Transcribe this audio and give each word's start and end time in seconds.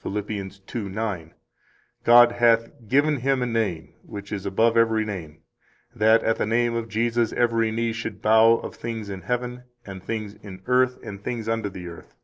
24 0.00 0.22
Phil. 0.26 0.44
2:9: 0.88 1.32
God 2.02 2.32
hath 2.32 2.88
given 2.88 3.18
Him 3.18 3.42
a 3.42 3.46
name 3.46 3.92
which 4.04 4.32
is 4.32 4.46
above 4.46 4.74
every 4.74 5.04
name, 5.04 5.42
that 5.94 6.24
at 6.24 6.36
the 6.36 6.46
name 6.46 6.74
of 6.74 6.88
Jesus 6.88 7.30
every 7.34 7.70
knee 7.70 7.92
should 7.92 8.22
bow, 8.22 8.54
of 8.54 8.74
things 8.74 9.10
in 9.10 9.20
heaven, 9.20 9.64
and 9.84 10.02
things 10.02 10.32
in 10.32 10.62
earth, 10.64 10.98
and 11.02 11.22
things 11.22 11.46
under 11.46 11.68
the 11.68 11.88
earth. 11.88 12.16